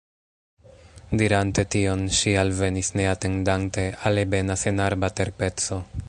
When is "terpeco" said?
5.21-5.79